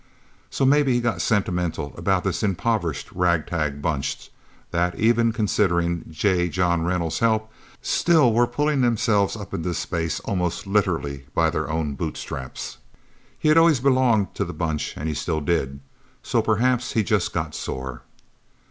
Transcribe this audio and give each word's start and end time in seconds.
So 0.49 0.65
maybe 0.65 0.93
he 0.95 0.99
got 0.99 1.21
sentimental 1.21 1.93
about 1.95 2.23
this 2.23 2.41
impoverished, 2.41 3.11
ragtag 3.11 3.83
Bunch 3.83 4.31
that, 4.71 4.99
even 4.99 5.31
considering 5.31 6.05
J. 6.09 6.49
John 6.49 6.81
Reynolds' 6.83 7.19
help, 7.19 7.51
still 7.83 8.33
were 8.33 8.47
pulling 8.47 8.81
themselves 8.81 9.35
up 9.35 9.53
into 9.53 9.75
space 9.75 10.19
almost 10.21 10.65
literally 10.65 11.27
by 11.35 11.51
their 11.51 11.69
own 11.69 11.93
bootstraps. 11.93 12.79
He 13.37 13.49
had 13.49 13.59
always 13.59 13.79
belonged 13.79 14.33
to 14.33 14.43
the 14.43 14.53
Bunch, 14.53 14.97
and 14.97 15.07
he 15.07 15.13
still 15.13 15.39
did. 15.39 15.79
So 16.23 16.41
perhaps 16.41 16.93
he 16.93 17.03
just 17.03 17.31
got 17.31 17.53
sore. 17.53 18.01